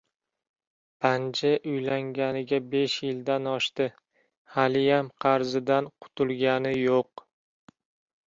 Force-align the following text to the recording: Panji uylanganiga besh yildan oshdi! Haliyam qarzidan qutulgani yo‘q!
Panji 1.05 1.51
uylanganiga 1.71 2.59
besh 2.69 2.95
yildan 3.07 3.49
oshdi! 3.51 3.87
Haliyam 4.55 5.11
qarzidan 5.25 5.91
qutulgani 6.07 6.73
yo‘q! 6.79 7.25